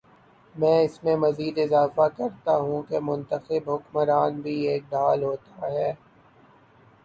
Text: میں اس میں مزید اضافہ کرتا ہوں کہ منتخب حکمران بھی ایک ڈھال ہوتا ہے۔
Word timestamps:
میں 0.55 0.77
اس 0.83 1.03
میں 1.03 1.15
مزید 1.15 1.57
اضافہ 1.57 2.07
کرتا 2.17 2.55
ہوں 2.57 2.81
کہ 2.83 2.99
منتخب 3.01 3.69
حکمران 3.69 4.41
بھی 4.41 4.55
ایک 4.67 4.83
ڈھال 4.89 5.23
ہوتا 5.23 5.71
ہے۔ 5.71 5.91